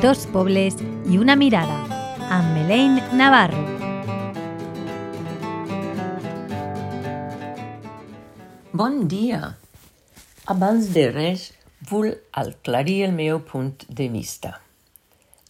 [0.00, 0.76] dos pobles
[1.10, 1.74] i una mirada,
[2.30, 3.58] amb Melaine Navarro.
[8.70, 9.56] Bon dia!
[10.46, 11.48] Abans de res,
[11.90, 14.60] vull aclarir el meu punt de vista.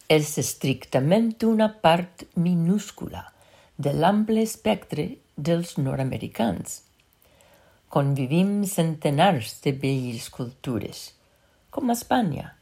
[0.09, 3.27] És estrictament una part minúscula
[3.77, 6.81] de l'ample espectre dels nord-americans.
[7.87, 11.11] Convivim centenars de belles cultures,
[11.69, 12.55] com a Espanya.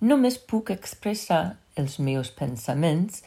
[0.00, 3.20] Només puc expressar els meus pensaments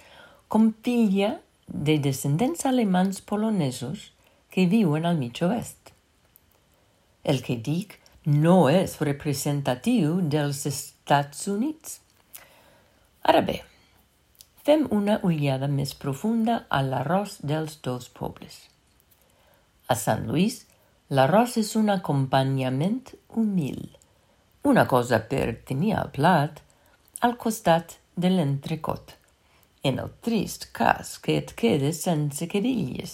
[0.49, 1.35] com filla
[1.67, 4.09] de descendents alemans polonesos
[4.49, 5.93] que viuen al mig oest.
[7.23, 11.99] El que dic no és representatiu dels Estats Units.
[13.23, 13.59] Ara bé,
[14.65, 18.63] fem una ullada més profunda a l'arròs dels dos pobles.
[19.87, 20.63] A Sant Lluís,
[21.13, 23.91] l'arròs és un acompanyament humil,
[24.63, 26.62] una cosa per tenir al plat
[27.23, 29.13] al costat de l'entrecot,
[29.87, 33.13] en el trist cas que et quedes sense querilles.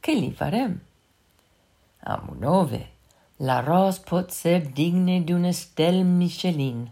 [0.00, 0.78] Què li farem?
[2.14, 2.80] Amb un ove,
[3.44, 6.86] l'arròs pot ser digne d'un estel Michelin.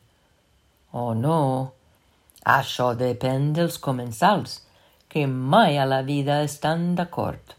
[0.93, 1.41] Oh no,
[2.45, 4.61] això depèn dels comensals,
[5.09, 7.57] que mai a la vida estan d'acord.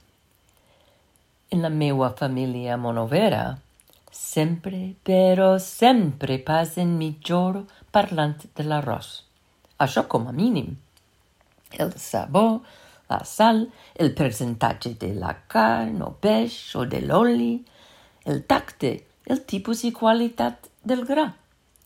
[1.49, 3.57] En la meua família monovera,
[4.13, 6.95] sempre, però sempre passen
[7.31, 9.23] hora parlant de l'arròs.
[9.81, 10.77] Això com a mínim.
[11.73, 12.61] El sabor,
[13.09, 17.55] la sal, el percentatge de la carn o peix o de l'oli,
[18.25, 18.93] el tacte,
[19.25, 21.33] el tipus i qualitat del gra,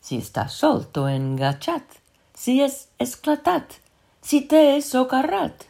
[0.00, 1.98] si està solt o engatxat,
[2.34, 3.80] si és esclatat,
[4.20, 5.66] si té socarrat.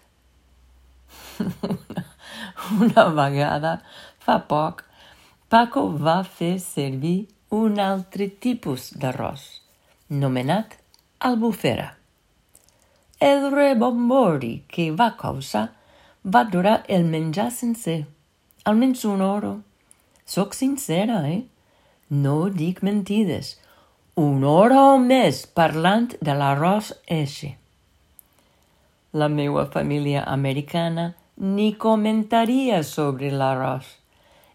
[2.83, 3.79] Una vegada,
[4.19, 4.88] fa poc,
[5.49, 9.45] Paco va fer servir un altre tipus d'arròs
[10.09, 10.75] nomenat
[11.19, 11.95] albufera.
[13.19, 15.71] El rebombori que va causar
[16.25, 18.07] va durar el menjar sencer,
[18.65, 19.55] almenys una hora.
[20.25, 21.43] Soc sincera, eh?
[22.11, 23.55] No dic mentides.
[24.17, 27.55] Una hora o més parlant de l'arròs eixe.
[29.13, 33.95] La meua família americana ni comentaria sobre l'arròs.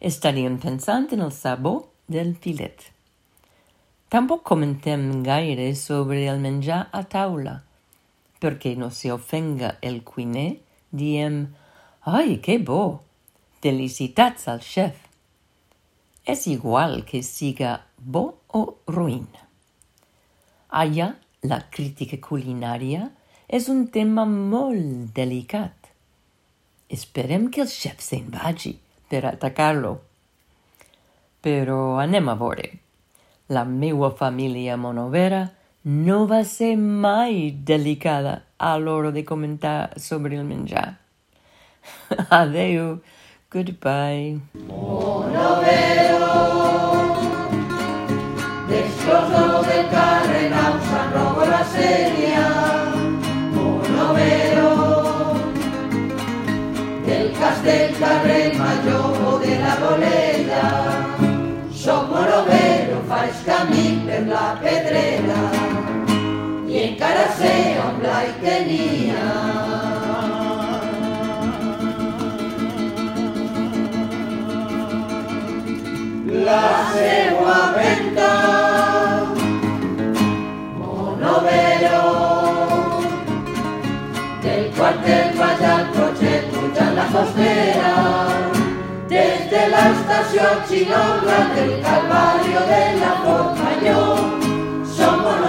[0.03, 2.81] Estarien pensant en el sabor del filet.
[4.11, 7.53] Tampoc comentem gaire sobre el menjar a taula.
[8.43, 10.57] Perquè no se ofenga el cuiner,
[10.91, 11.39] diem
[12.03, 12.99] «Ai, que bo!
[13.63, 14.99] Felicitats al xef!»
[16.27, 19.29] És igual que siga bo o ruïn.
[20.83, 21.13] Allà,
[21.47, 23.07] la crítica culinària
[23.47, 25.93] és un tema molt delicat.
[26.91, 28.81] Esperem que el xef se'n vagi
[29.13, 29.93] per atacar-lo.
[31.45, 32.69] Però anem a veure.
[33.53, 35.43] La meua família monovera
[35.83, 40.97] no va ser mai delicada a l'hora de comentar sobre el menjar.
[42.39, 43.03] Adeu,
[43.51, 44.39] goodbye.
[44.71, 46.39] Monovero,
[48.71, 51.22] descloso del carrer nausa
[68.03, 69.23] habla y tenía.
[76.45, 78.31] La cegua venta,
[80.77, 82.03] monovero,
[84.41, 86.33] del cuartel vaya coche,
[86.95, 87.93] la costera,
[89.07, 93.99] desde la estación chilonga del Calvario de la Boca yo,
[94.95, 95.43] somos.